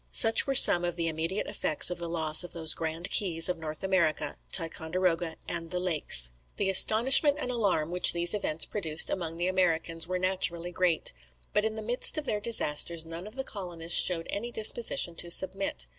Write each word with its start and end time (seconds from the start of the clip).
Such 0.09 0.47
were 0.47 0.55
some 0.55 0.83
of 0.83 0.95
the 0.95 1.07
immediate 1.07 1.45
effects 1.45 1.91
of 1.91 1.99
the 1.99 2.09
loss 2.09 2.43
of 2.43 2.53
those 2.53 2.73
grand 2.73 3.11
keys 3.11 3.47
of 3.47 3.59
North 3.59 3.83
America, 3.83 4.35
Ticonderoga 4.51 5.35
and 5.47 5.69
the 5.69 5.79
lakes." 5.79 6.31
The 6.57 6.71
astonishment 6.71 7.37
and 7.39 7.51
alarm 7.51 7.91
which 7.91 8.11
these 8.11 8.33
events 8.33 8.65
produced 8.65 9.11
among 9.11 9.37
the 9.37 9.45
Americans 9.45 10.07
were 10.07 10.17
naturally 10.17 10.71
great; 10.71 11.13
but 11.53 11.65
in 11.65 11.75
the 11.75 11.83
midst 11.83 12.17
of 12.17 12.25
their 12.25 12.39
disasters 12.41 13.05
none 13.05 13.27
of 13.27 13.35
the 13.35 13.43
colonists 13.43 14.01
showed 14.01 14.25
any 14.31 14.49
disposition 14.51 15.13
to 15.17 15.29
submit. 15.29 15.85